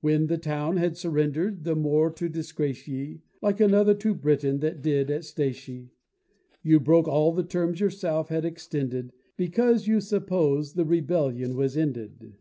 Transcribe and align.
When 0.00 0.28
the 0.28 0.38
town 0.38 0.76
had 0.76 0.96
surrender'd, 0.96 1.64
the 1.64 1.74
more 1.74 2.08
to 2.12 2.28
disgrace 2.28 2.86
ye 2.86 3.22
(Like 3.42 3.58
another 3.58 3.94
true 3.94 4.14
Briton 4.14 4.60
that 4.60 4.80
did 4.80 5.10
it 5.10 5.12
at 5.12 5.24
'Statia), 5.24 5.88
You 6.62 6.78
broke 6.78 7.08
all 7.08 7.32
the 7.32 7.42
terms 7.42 7.80
yourself 7.80 8.28
had 8.28 8.44
extended, 8.44 9.10
Because 9.36 9.88
you 9.88 10.00
supposed 10.00 10.76
the 10.76 10.84
rebellion 10.84 11.56
was 11.56 11.76
ended. 11.76 12.34